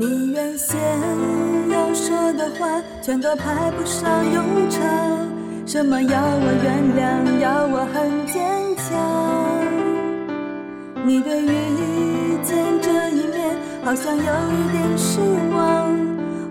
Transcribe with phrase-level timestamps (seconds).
[0.00, 0.80] 你原先
[1.68, 4.80] 要说的话，全都派不上用场。
[5.66, 7.38] 什么要我原谅？
[7.38, 8.40] 要我很坚
[8.76, 8.88] 强。
[11.04, 13.54] 你对遇见这一面
[13.84, 15.20] 好像有一点失
[15.54, 15.92] 望，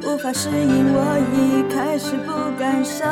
[0.03, 0.93] 无法适应。
[0.93, 3.09] 我已开始不敢想。